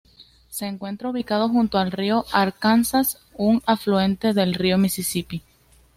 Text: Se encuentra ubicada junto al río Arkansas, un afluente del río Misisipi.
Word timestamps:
Se 0.49 0.65
encuentra 0.65 1.09
ubicada 1.11 1.47
junto 1.47 1.77
al 1.77 1.91
río 1.91 2.25
Arkansas, 2.33 3.19
un 3.35 3.61
afluente 3.67 4.33
del 4.33 4.55
río 4.55 4.79
Misisipi. 4.79 5.43